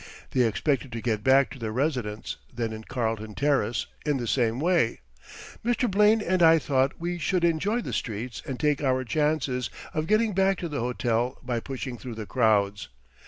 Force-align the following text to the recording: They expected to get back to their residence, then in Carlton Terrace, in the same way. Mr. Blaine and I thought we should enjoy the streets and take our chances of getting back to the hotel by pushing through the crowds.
They 0.31 0.41
expected 0.47 0.91
to 0.93 0.99
get 1.01 1.23
back 1.23 1.51
to 1.51 1.59
their 1.59 1.71
residence, 1.71 2.37
then 2.51 2.73
in 2.73 2.85
Carlton 2.85 3.35
Terrace, 3.35 3.85
in 4.03 4.17
the 4.17 4.25
same 4.25 4.59
way. 4.59 5.01
Mr. 5.63 5.91
Blaine 5.91 6.21
and 6.23 6.41
I 6.41 6.57
thought 6.57 6.93
we 6.99 7.19
should 7.19 7.45
enjoy 7.45 7.81
the 7.81 7.93
streets 7.93 8.41
and 8.47 8.59
take 8.59 8.81
our 8.81 9.03
chances 9.03 9.69
of 9.93 10.07
getting 10.07 10.33
back 10.33 10.57
to 10.57 10.67
the 10.69 10.79
hotel 10.79 11.37
by 11.43 11.59
pushing 11.59 11.99
through 11.99 12.15
the 12.15 12.25
crowds. 12.25 12.89